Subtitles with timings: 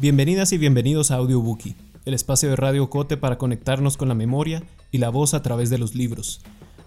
[0.00, 1.76] Bienvenidas y bienvenidos a Audiobookie,
[2.06, 5.68] el espacio de Radio Cote para conectarnos con la memoria y la voz a través
[5.68, 6.40] de los libros,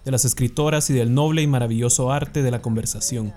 [0.04, 3.32] de las escritoras y del noble y maravilloso arte de la conversación,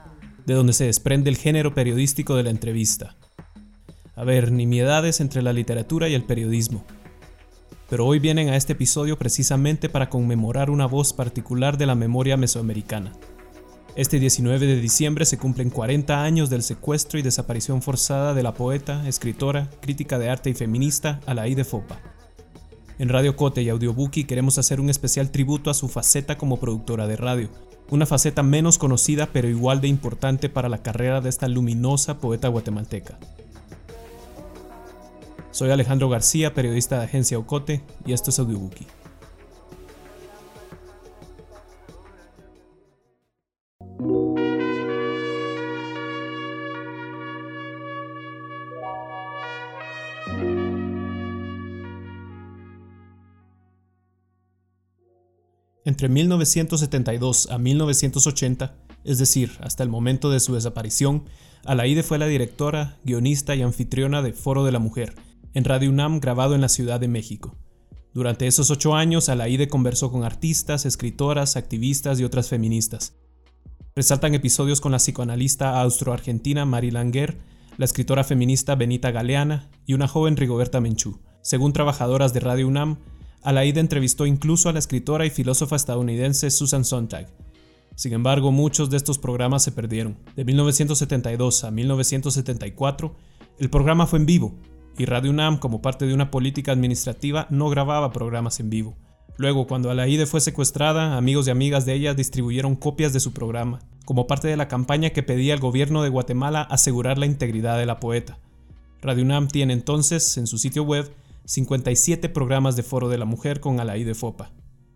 [0.48, 3.16] de donde se desprende el género periodístico de la entrevista.
[4.16, 6.84] A ver, nimiedades entre la literatura y el periodismo.
[7.88, 12.36] Pero hoy vienen a este episodio precisamente para conmemorar una voz particular de la memoria
[12.36, 13.14] mesoamericana,
[13.98, 18.54] este 19 de diciembre se cumplen 40 años del secuestro y desaparición forzada de la
[18.54, 22.00] poeta, escritora, crítica de arte y feminista Alaide Fopa.
[23.00, 27.08] En Radio Cote y Audiobookie queremos hacer un especial tributo a su faceta como productora
[27.08, 27.50] de radio,
[27.90, 32.50] una faceta menos conocida pero igual de importante para la carrera de esta luminosa poeta
[32.50, 33.18] guatemalteca.
[35.50, 38.86] Soy Alejandro García, periodista de Agencia Ocote, y esto es Audiobookie.
[55.88, 61.24] Entre 1972 a 1980, es decir, hasta el momento de su desaparición,
[61.64, 65.16] Alaide fue la directora, guionista y anfitriona de Foro de la Mujer,
[65.54, 67.56] en Radio UNAM grabado en la Ciudad de México.
[68.14, 73.16] Durante esos ocho años, Alaide conversó con artistas, escritoras, activistas y otras feministas.
[73.96, 77.38] Resaltan episodios con la psicoanalista austroargentina Mari Langer,
[77.78, 81.22] la escritora feminista Benita Galeana y una joven Rigoberta Menchú.
[81.42, 82.98] Según trabajadoras de Radio UNAM,
[83.48, 87.28] Alaida entrevistó incluso a la escritora y filósofa estadounidense Susan Sontag.
[87.96, 90.18] Sin embargo, muchos de estos programas se perdieron.
[90.36, 93.16] De 1972 a 1974,
[93.58, 94.54] el programa fue en vivo,
[94.98, 98.98] y Radio UNAM, como parte de una política administrativa, no grababa programas en vivo.
[99.38, 103.80] Luego, cuando Alaide fue secuestrada, amigos y amigas de ella distribuyeron copias de su programa,
[104.04, 107.86] como parte de la campaña que pedía al gobierno de Guatemala asegurar la integridad de
[107.86, 108.40] la poeta.
[109.02, 111.10] Radio UNAM tiene entonces, en su sitio web,
[111.48, 114.52] 57 programas de Foro de la Mujer con Alaide Fopa.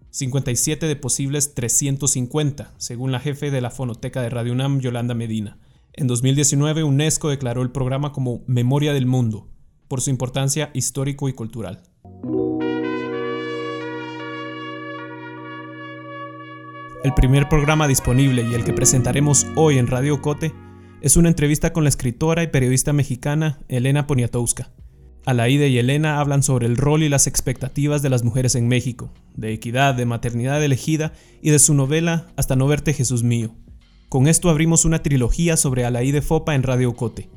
[0.09, 5.59] 57 de posibles 350, según la jefe de la fonoteca de Radio UNAM, Yolanda Medina.
[5.94, 9.47] En 2019, UNESCO declaró el programa como Memoria del Mundo,
[9.88, 11.84] por su importancia histórico y cultural.
[17.06, 20.53] El primer programa disponible y el que presentaremos hoy en Radio Cote
[21.00, 24.69] es una entrevista con la escritora y periodista mexicana Elena Poniatowska.
[25.23, 29.11] Alaide y Elena hablan sobre el rol y las expectativas de las mujeres en México,
[29.35, 33.51] de equidad, de maternidad elegida y de su novela Hasta no verte Jesús mío.
[34.09, 37.29] Con esto abrimos una trilogía sobre Alaide Fopa en Radio Cote.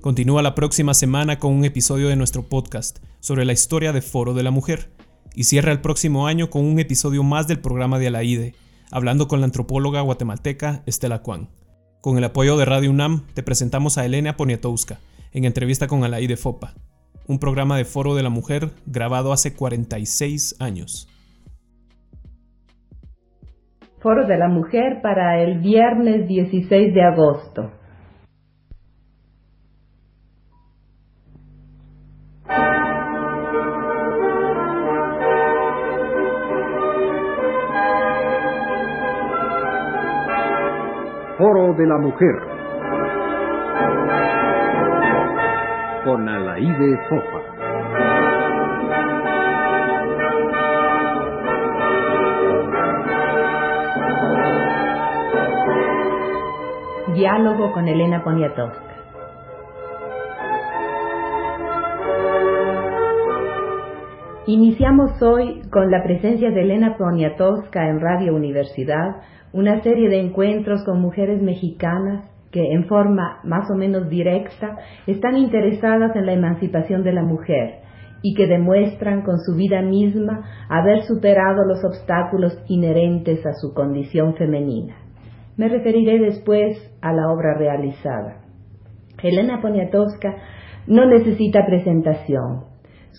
[0.00, 4.34] Continúa la próxima semana con un episodio de nuestro podcast sobre la historia de Foro
[4.34, 4.90] de la Mujer
[5.36, 8.54] y cierra el próximo año con un episodio más del programa de Alaide,
[8.90, 11.50] hablando con la antropóloga guatemalteca Estela Kwan.
[12.00, 14.98] Con el apoyo de Radio UNAM te presentamos a Elena Poniatowska
[15.32, 16.74] en entrevista con Alaide Fopa
[17.28, 21.08] un programa de Foro de la Mujer grabado hace 46 años.
[24.00, 27.70] Foro de la Mujer para el viernes 16 de agosto.
[41.36, 42.57] Foro de la Mujer
[46.04, 47.58] con Alaide Fofa.
[57.14, 58.82] Diálogo con Elena Poniatowska.
[64.46, 69.22] Iniciamos hoy con la presencia de Elena Poniatowska en Radio Universidad,
[69.52, 74.76] una serie de encuentros con mujeres mexicanas que en forma más o menos directa
[75.06, 77.80] están interesadas en la emancipación de la mujer
[78.22, 84.34] y que demuestran con su vida misma haber superado los obstáculos inherentes a su condición
[84.34, 84.96] femenina.
[85.56, 88.42] Me referiré después a la obra realizada.
[89.22, 90.36] Elena Poniatowska
[90.86, 92.64] no necesita presentación.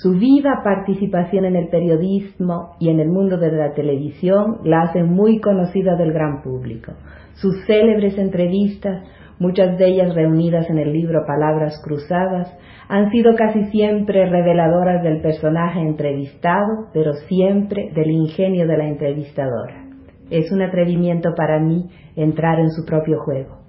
[0.02, 5.14] Su viva participación en el periodismo y en el mundo de la televisión la hacen
[5.14, 6.94] muy conocida del gran público.
[7.34, 9.04] Sus célebres entrevistas
[9.40, 12.54] muchas de ellas reunidas en el libro Palabras Cruzadas,
[12.90, 19.86] han sido casi siempre reveladoras del personaje entrevistado, pero siempre del ingenio de la entrevistadora.
[20.30, 23.60] Es un atrevimiento para mí entrar en su propio juego.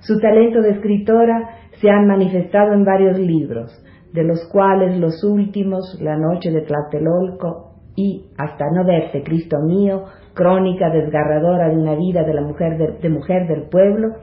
[0.00, 1.50] Su talento de escritora
[1.80, 3.72] se ha manifestado en varios libros,
[4.14, 10.04] de los cuales los últimos, La noche de Tlatelolco y Hasta no verte, Cristo mío,
[10.34, 14.14] crónica desgarradora de una vida de la mujer de mujer del pueblo,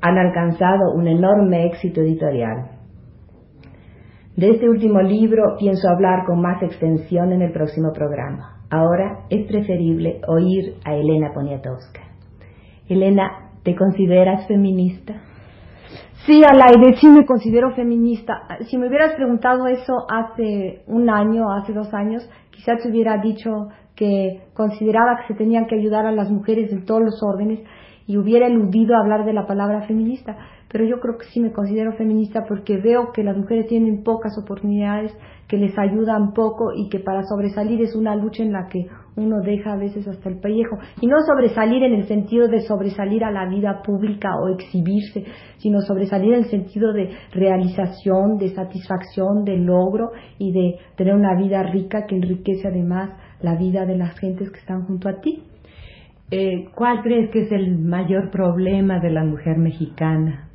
[0.00, 2.78] han alcanzado un enorme éxito editorial.
[4.36, 8.64] De este último libro pienso hablar con más extensión en el próximo programa.
[8.70, 12.02] Ahora es preferible oír a Elena Poniatowska.
[12.88, 15.14] Elena, ¿te consideras feminista?
[16.26, 18.46] Sí, Alaide, sí me considero feminista.
[18.68, 23.68] Si me hubieras preguntado eso hace un año, hace dos años, quizás te hubiera dicho
[23.96, 27.60] que consideraba que se tenían que ayudar a las mujeres en todos los órdenes
[28.06, 30.36] y hubiera eludido hablar de la palabra feminista.
[30.70, 34.36] Pero yo creo que sí me considero feminista porque veo que las mujeres tienen pocas
[34.38, 35.12] oportunidades,
[35.48, 38.86] que les ayudan poco y que para sobresalir es una lucha en la que
[39.18, 40.78] uno deja a veces hasta el pellejo.
[41.00, 45.24] Y no sobresalir en el sentido de sobresalir a la vida pública o exhibirse,
[45.58, 51.36] sino sobresalir en el sentido de realización, de satisfacción, de logro y de tener una
[51.36, 53.10] vida rica que enriquece además
[53.42, 55.42] la vida de las gentes que están junto a ti.
[56.30, 60.48] Eh, ¿Cuál crees que es el mayor problema de la mujer mexicana?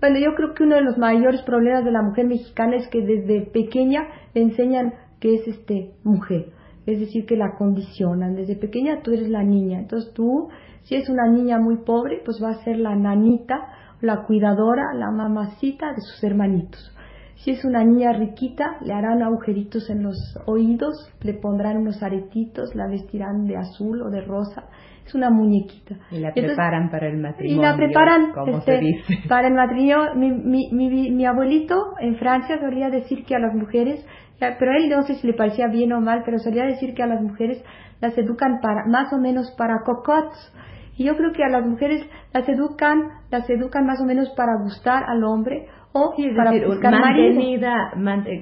[0.00, 3.00] Bueno, yo creo que uno de los mayores problemas de la mujer mexicana es que
[3.00, 6.50] desde pequeña le enseñan que es este mujer,
[6.86, 8.34] es decir, que la condicionan.
[8.34, 10.48] Desde pequeña tú eres la niña, entonces tú,
[10.82, 13.68] si es una niña muy pobre, pues va a ser la nanita,
[14.00, 16.92] la cuidadora, la mamacita de sus hermanitos.
[17.36, 20.16] Si es una niña riquita, le harán agujeritos en los
[20.46, 24.64] oídos, le pondrán unos aretitos, la vestirán de azul o de rosa.
[25.06, 25.96] Es una muñequita.
[26.10, 27.62] Y la preparan para el matrimonio.
[27.62, 28.80] Y la preparan este,
[29.28, 30.14] para el matrimonio.
[30.16, 34.04] Mi, mi, mi, mi, abuelito en Francia solía decir que a las mujeres,
[34.38, 37.02] pero a él no sé si le parecía bien o mal, pero solía decir que
[37.02, 37.62] a las mujeres
[38.00, 40.52] las educan para, más o menos para cocots.
[40.98, 44.56] Y yo creo que a las mujeres las educan, las educan más o menos para
[44.62, 47.92] gustar al hombre o para decir, mantenida,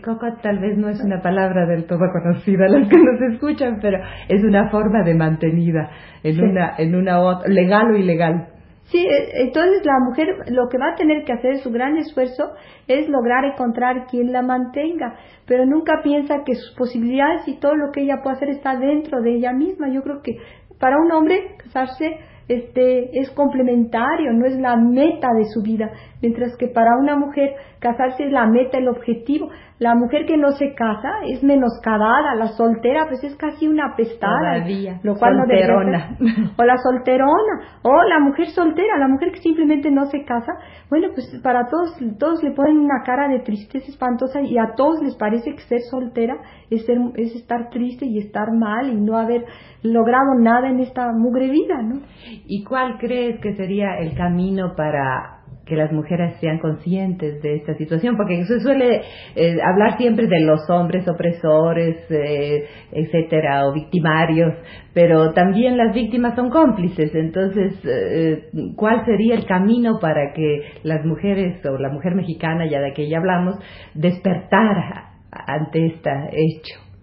[0.05, 3.79] coco tal vez no es una palabra del todo conocida a los que nos escuchan,
[3.81, 3.99] pero
[4.29, 5.91] es una forma de mantenida
[6.23, 8.54] en una en una legal o ilegal.
[8.91, 12.53] Sí, e, entonces la mujer lo que va a tener que hacer su gran esfuerzo
[12.87, 15.17] es lograr encontrar quien la mantenga,
[15.47, 19.23] pero nunca piensa que sus posibilidades y todo lo que ella puede hacer está dentro
[19.23, 19.89] de ella misma.
[19.89, 20.37] Yo creo que
[20.79, 25.91] para un hombre casarse este, es complementario, no es la meta de su vida,
[26.21, 27.55] mientras que para una mujer
[27.85, 29.51] casarse es la meta, el objetivo.
[29.79, 34.65] La mujer que no se casa es menoscabada, la soltera pues es casi una pestada,
[35.03, 36.17] lo cual solterona.
[36.57, 40.53] o la solterona, o la mujer soltera, la mujer que simplemente no se casa,
[40.89, 45.03] bueno pues para todos, todos le ponen una cara de tristeza espantosa y a todos
[45.03, 46.37] les parece que ser soltera
[46.71, 49.45] es, ser, es estar triste y estar mal y no haber
[49.83, 52.01] logrado nada en esta mugre vida, ¿no?
[52.47, 55.34] ¿Y cuál crees que sería el camino para
[55.67, 59.03] que las mujeres sean conscientes de esta situación, porque se suele
[59.35, 64.55] eh, hablar siempre de los hombres opresores, eh, etcétera, o victimarios,
[64.93, 67.15] pero también las víctimas son cómplices.
[67.15, 72.81] Entonces, eh, ¿cuál sería el camino para que las mujeres o la mujer mexicana, ya
[72.81, 73.57] de que ya hablamos,
[73.95, 76.94] despertara ante este hecho?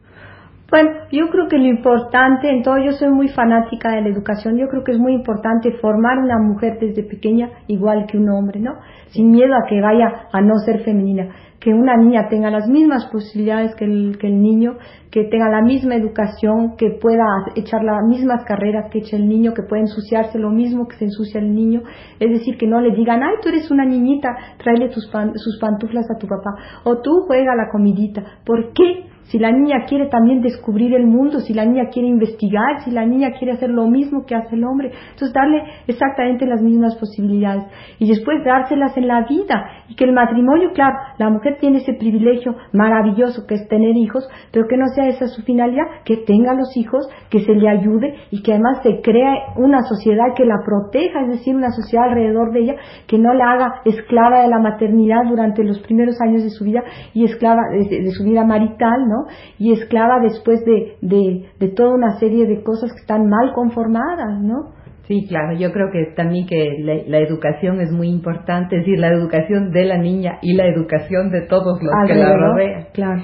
[0.71, 4.57] Bueno, yo creo que lo importante, en todo, yo soy muy fanática de la educación,
[4.57, 8.61] yo creo que es muy importante formar una mujer desde pequeña igual que un hombre,
[8.61, 8.75] ¿no?
[9.07, 11.27] Sin miedo a que vaya a no ser femenina,
[11.59, 14.77] que una niña tenga las mismas posibilidades que el, que el niño,
[15.11, 17.25] que tenga la misma educación, que pueda
[17.57, 21.03] echar las mismas carreras que echa el niño, que pueda ensuciarse lo mismo que se
[21.03, 21.81] ensucia el niño,
[22.17, 26.05] es decir, que no le digan, ay, tú eres una niñita, tráele tus sus pantuflas
[26.09, 26.51] a tu papá,
[26.85, 29.10] o tú juega la comidita, ¿por qué?
[29.23, 33.05] Si la niña quiere también descubrir el mundo, si la niña quiere investigar, si la
[33.05, 34.91] niña quiere hacer lo mismo que hace el hombre.
[35.11, 37.65] Entonces darle exactamente las mismas posibilidades
[37.99, 41.93] y después dárselas en la vida y que el matrimonio, claro, la mujer tiene ese
[41.93, 46.53] privilegio maravilloso que es tener hijos, pero que no sea esa su finalidad, que tenga
[46.53, 50.57] los hijos, que se le ayude y que además se crea una sociedad que la
[50.65, 52.75] proteja, es decir, una sociedad alrededor de ella
[53.07, 56.83] que no la haga esclava de la maternidad durante los primeros años de su vida
[57.13, 59.27] y esclava de, su vida marital, ¿no?
[59.59, 64.71] Y esclava después de, de, toda una serie de cosas que están mal conformadas, ¿no?
[65.07, 66.77] Sí, claro, yo creo que también que
[67.07, 71.31] la, educación es muy importante, es decir, la educación de la niña y la educación
[71.31, 72.87] de todos los que la rodean.
[72.93, 73.21] Claro.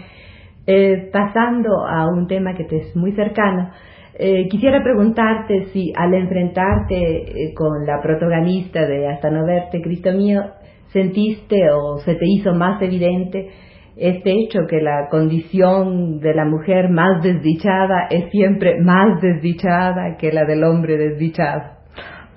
[0.66, 3.72] Eh, pasando a un tema que te es muy cercano,
[4.20, 10.12] eh, quisiera preguntarte si al enfrentarte eh, con la protagonista de Hasta no verte, Cristo
[10.12, 10.42] mío,
[10.92, 13.50] sentiste o se te hizo más evidente
[14.00, 20.32] este hecho que la condición de la mujer más desdichada es siempre más desdichada que
[20.32, 21.78] la del hombre desdichado.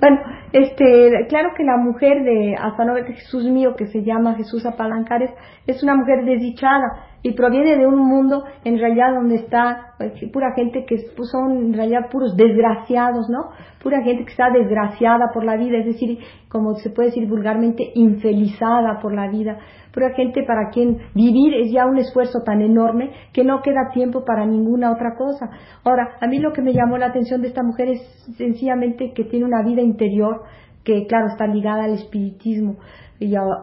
[0.00, 0.18] Bueno,
[0.52, 5.30] este, claro que la mujer de hasta no Jesús mío, que se llama Jesús Apalancares,
[5.66, 7.09] es una mujer desdichada.
[7.22, 11.56] Y proviene de un mundo en realidad donde está eh, pura gente que pues, son
[11.56, 13.50] en realidad puros desgraciados, ¿no?
[13.82, 17.92] Pura gente que está desgraciada por la vida, es decir, como se puede decir vulgarmente,
[17.94, 19.58] infelizada por la vida.
[19.92, 24.24] Pura gente para quien vivir es ya un esfuerzo tan enorme que no queda tiempo
[24.24, 25.50] para ninguna otra cosa.
[25.84, 28.00] Ahora, a mí lo que me llamó la atención de esta mujer es
[28.36, 30.42] sencillamente que tiene una vida interior
[30.84, 32.76] que, claro, está ligada al espiritismo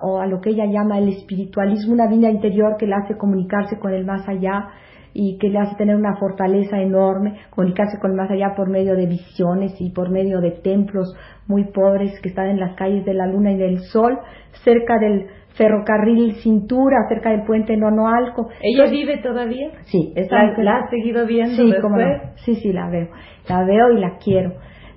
[0.01, 3.77] o a lo que ella llama el espiritualismo, una vida interior que le hace comunicarse
[3.79, 4.69] con el más allá
[5.13, 8.95] y que le hace tener una fortaleza enorme, comunicarse con el más allá por medio
[8.95, 11.15] de visiones y por medio de templos
[11.47, 14.19] muy pobres que están en las calles de la luna y del sol,
[14.63, 18.49] cerca del ferrocarril Cintura, cerca del puente Nonoalco.
[18.61, 19.71] ¿Ella vive todavía?
[19.85, 20.13] Sí.
[20.29, 21.73] ¿La, ¿La has seguido viendo sí,
[22.45, 23.09] Sí, sí, la veo.
[23.49, 24.53] La veo y la quiero.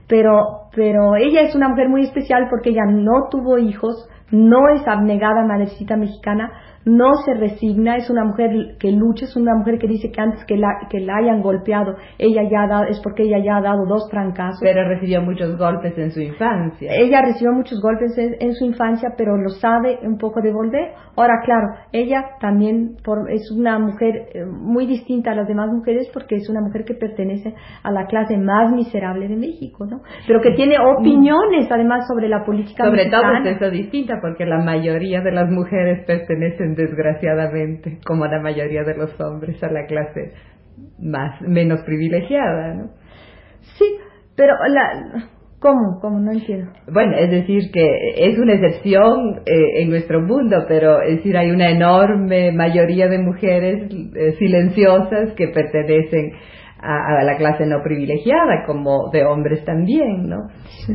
[0.07, 4.87] Pero, pero ella es una mujer muy especial porque ella no tuvo hijos, no es
[4.87, 6.53] abnegada madrecita mexicana,
[6.85, 10.45] no se resigna, es una mujer que lucha, es una mujer que dice que antes
[10.47, 13.61] que la, que la hayan golpeado, ella ya ha dado, es porque ella ya ha
[13.61, 14.61] dado dos trancazos.
[14.63, 16.91] Pero recibió muchos golpes en su infancia.
[16.95, 20.93] Ella recibió muchos golpes en, su infancia, pero lo sabe un poco devolver.
[21.17, 22.97] Ahora, claro, ella también
[23.29, 26.95] es una mujer eh, muy distinta a las demás mujeres porque es una mujer que
[26.95, 30.01] pertenece a la clase más miserable de México, ¿no?
[30.27, 34.59] Pero que tiene opiniones además sobre la política Sobre todo es eso distinta porque la
[34.59, 40.33] mayoría de las mujeres pertenecen desgraciadamente, como la mayoría de los hombres, a la clase
[40.99, 42.91] más menos privilegiada, ¿no?
[43.79, 43.85] Sí,
[44.37, 45.29] pero la
[45.61, 46.01] ¿Cómo?
[46.01, 46.19] ¿Cómo?
[46.21, 46.73] No entiendo.
[46.91, 51.51] Bueno, es decir, que es una excepción eh, en nuestro mundo, pero es decir, hay
[51.51, 56.33] una enorme mayoría de mujeres eh, silenciosas que pertenecen
[56.83, 60.49] a, la clase no privilegiada, como de hombres también, ¿no?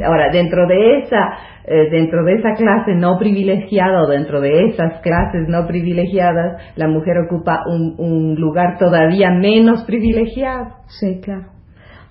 [0.05, 5.01] Ahora, dentro de esa, eh, dentro de esa clase no privilegiada o dentro de esas
[5.01, 10.67] clases no privilegiadas, la mujer ocupa un, un lugar todavía menos privilegiado.
[10.87, 11.55] Sí, claro.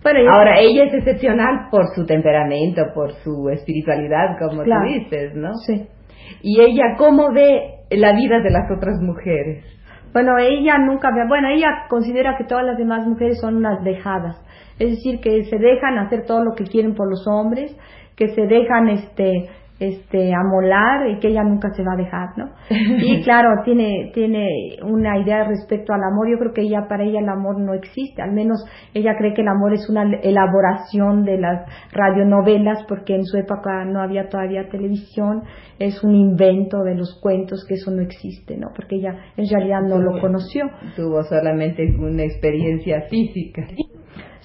[0.02, 5.54] Bueno, Ahora, ella es excepcional por su temperamento, por su espiritualidad, como tú dices, ¿no?
[5.66, 5.86] Sí.
[6.42, 9.64] Y ella, ¿cómo ve la vida de las otras mujeres?
[10.14, 14.40] Bueno, ella nunca, bueno, ella considera que todas las demás mujeres son unas dejadas,
[14.78, 17.76] es decir, que se dejan hacer todo lo que quieren por los hombres,
[18.14, 19.50] que se dejan, este,
[19.80, 22.50] este, amolar y que ella nunca se va a dejar, ¿no?
[23.04, 26.30] Y claro, tiene, tiene una idea respecto al amor.
[26.30, 28.22] Yo creo que ella, para ella el amor no existe.
[28.22, 28.64] Al menos
[28.94, 33.84] ella cree que el amor es una elaboración de las radionovelas, porque en su época
[33.84, 35.42] no había todavía televisión.
[35.78, 38.68] Es un invento de los cuentos que eso no existe, ¿no?
[38.74, 40.70] Porque ella en realidad no lo conoció.
[40.94, 43.66] Tuvo solamente una experiencia física.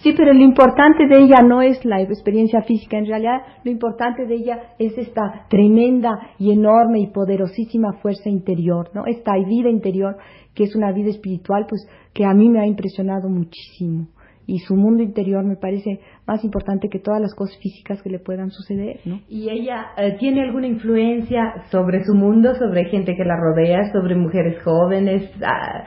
[0.01, 4.25] Sí, pero lo importante de ella no es la experiencia física, en realidad lo importante
[4.25, 9.05] de ella es esta tremenda y enorme y poderosísima fuerza interior, ¿no?
[9.05, 10.15] Esta vida interior
[10.55, 14.07] que es una vida espiritual, pues que a mí me ha impresionado muchísimo
[14.49, 18.17] y su mundo interior me parece más importante que todas las cosas físicas que le
[18.17, 19.21] puedan suceder, ¿no?
[19.29, 24.15] ¿Y ella eh, tiene alguna influencia sobre su mundo, sobre gente que la rodea, sobre
[24.15, 25.29] mujeres jóvenes?
[25.45, 25.83] Ah,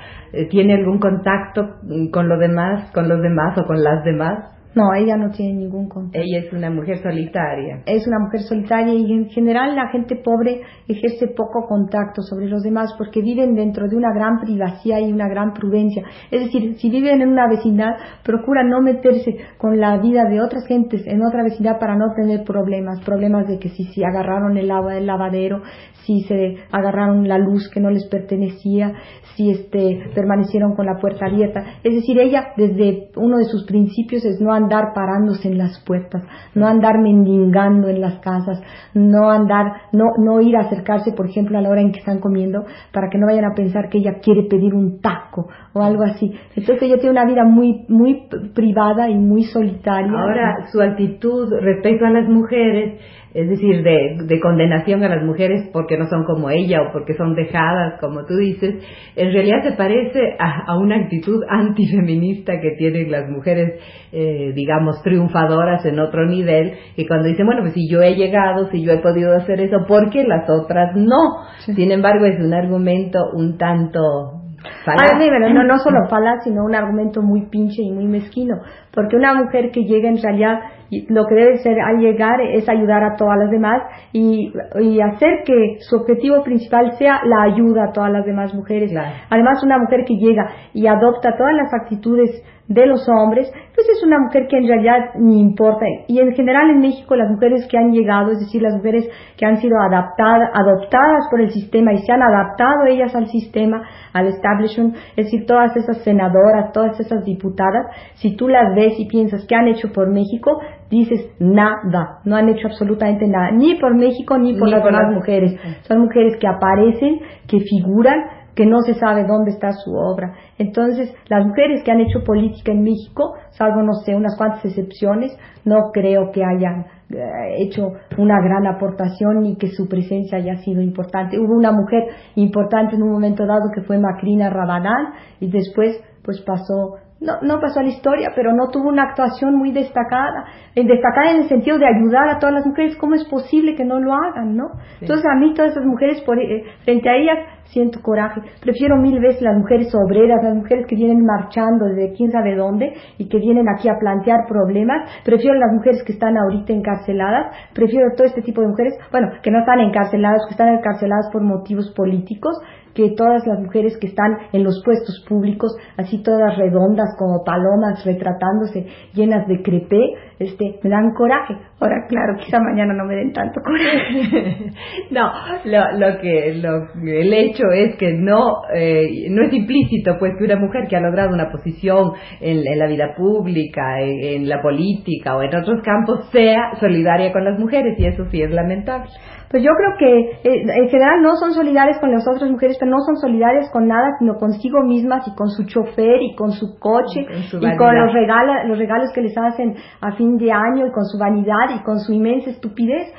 [0.51, 1.77] ¿Tiene algún contacto
[2.13, 4.62] con lo demás, con los demás o con las demás?
[4.75, 6.19] No, ella no tiene ningún contacto.
[6.19, 7.83] Ella es una mujer solitaria.
[7.85, 12.63] Es una mujer solitaria y en general la gente pobre ejerce poco contacto sobre los
[12.63, 16.03] demás porque viven dentro de una gran privacidad y una gran prudencia.
[16.31, 20.67] Es decir, si viven en una vecindad, procura no meterse con la vida de otras
[20.67, 23.01] gentes en otra vecindad para no tener problemas.
[23.05, 25.63] Problemas de que si, si agarraron el agua del lavadero,
[26.07, 28.93] si se agarraron la luz que no les pertenecía,
[29.37, 31.65] si este, permanecieron con la puerta abierta.
[31.83, 36.23] Es decir, ella desde uno de sus principios es no andar parándose en las puertas,
[36.55, 38.61] no andar mendigando en las casas,
[38.95, 42.21] no andar, no, no ir a acercarse, por ejemplo, a la hora en que están
[42.21, 46.05] comiendo, para que no vayan a pensar que ella quiere pedir un taco o algo
[46.05, 46.33] así.
[46.57, 50.13] Entonces ella tiene una vida muy, muy privada y muy solitaria.
[50.13, 53.01] Ahora, su actitud respecto a las mujeres,
[53.35, 57.35] es decir, de, condenación a las mujeres porque no son como ella o porque son
[57.35, 58.85] dejadas, como tú dices,
[59.17, 63.81] en realidad se parece a, una actitud antifeminista que tienen las mujeres,
[64.13, 68.71] eh, digamos, triunfadoras en otro nivel, y cuando dicen, bueno, pues si yo he llegado,
[68.71, 71.45] si yo he podido hacer eso, ¿por qué las otras no?
[71.59, 74.43] Sin embargo, es un argumento un tanto
[74.85, 75.19] Falaz.
[75.53, 78.57] no, no solo falaz, sino un argumento muy pinche y muy mezquino,
[78.95, 80.61] porque una mujer que llega en realidad,
[81.09, 83.83] lo que debe ser al llegar es ayudar a todas las demás
[84.13, 88.93] y, y hacer que su objetivo principal sea la ayuda a todas las demás mujeres.
[89.31, 94.03] Además, una mujer que llega y adopta todas las actitudes de los hombres, pues es
[94.05, 95.85] una mujer que en realidad ni importa.
[96.09, 99.45] Y en general en México las mujeres que han llegado, es decir, las mujeres que
[99.45, 103.83] han sido adaptadas, adoptadas por el sistema y se han adaptado ellas al sistema,
[104.13, 109.07] al establishment, es decir, todas esas senadoras, todas esas diputadas, si tú las ves y
[109.07, 110.61] piensas que han hecho por México,
[110.91, 115.55] dices nada, no han hecho absolutamente nada, ni por México ni por las demás mujeres.
[115.83, 118.17] Son mujeres que aparecen, que figuran,
[118.55, 120.35] que no se sabe dónde está su obra.
[120.59, 125.37] Entonces, las mujeres que han hecho política en México, salvo, no sé, unas cuantas excepciones,
[125.65, 130.83] no creo que hayan eh, hecho una gran aportación ni que su presencia haya sido
[130.83, 131.39] importante.
[131.39, 136.41] Hubo una mujer importante en un momento dado que fue Macrina Rabadán y después pues
[136.43, 141.31] pasó no, no pasó a la historia, pero no tuvo una actuación muy destacada, destacada
[141.31, 144.13] en el sentido de ayudar a todas las mujeres, ¿cómo es posible que no lo
[144.13, 144.73] hagan, no?
[145.01, 148.41] Entonces a mí todas esas mujeres, por, eh, frente a ellas, siento coraje.
[148.61, 152.93] Prefiero mil veces las mujeres obreras, las mujeres que vienen marchando desde quién sabe dónde
[153.19, 155.11] y que vienen aquí a plantear problemas.
[155.25, 157.57] Prefiero las mujeres que están ahorita encarceladas.
[157.75, 161.43] Prefiero todo este tipo de mujeres, bueno, que no están encarceladas, que están encarceladas por
[161.43, 162.57] motivos políticos
[162.95, 168.05] que todas las mujeres que están en los puestos públicos, así todas redondas como palomas
[168.05, 171.55] retratándose, llenas de crepé, este, me dan coraje.
[171.83, 174.71] Ahora, claro, quizá mañana no me den tanto coraje.
[175.11, 175.33] no,
[175.65, 180.45] lo, lo que, lo, el hecho es que no, eh, no es implícito, pues, que
[180.45, 185.43] una mujer que ha logrado una posición en, la vida pública, en, la política o
[185.43, 189.11] en otros campos, sea solidaria con las mujeres, y eso sí es lamentable.
[189.53, 192.91] Pues yo creo que eh, en general no son solidarias con las otras mujeres, pero
[192.91, 196.79] no son solidarias con nada, sino consigo mismas y con su chofer y con su
[196.79, 200.93] coche y con los, regalos, los regalos que les hacen a fin de año y
[200.93, 203.13] con su vanidad y con su inmensa estupidez.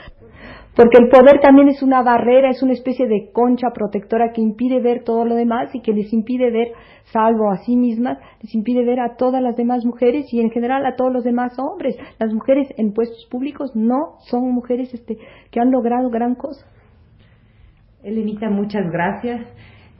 [0.75, 4.81] Porque el poder también es una barrera, es una especie de concha protectora que impide
[4.81, 6.69] ver todo lo demás y que les impide ver,
[7.11, 10.83] salvo a sí mismas, les impide ver a todas las demás mujeres y en general
[10.87, 11.95] a todos los demás hombres.
[12.19, 15.17] Las mujeres en puestos públicos no son mujeres este,
[15.51, 16.65] que han logrado gran cosa.
[18.03, 19.45] Elenita, muchas gracias.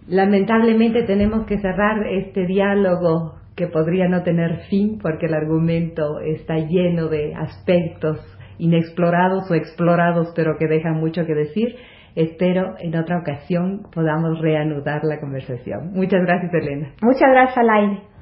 [0.07, 6.57] Lamentablemente tenemos que cerrar este diálogo que podría no tener fin porque el argumento está
[6.57, 8.19] lleno de aspectos
[8.57, 11.75] inexplorados o explorados, pero que dejan mucho que decir.
[12.15, 15.93] Espero en otra ocasión podamos reanudar la conversación.
[15.93, 16.91] Muchas gracias, Elena.
[17.01, 18.13] Muchas gracias al aire.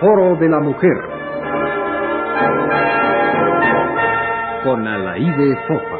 [0.00, 0.96] Foro de la Mujer
[4.64, 5.99] con Alaide Fofa.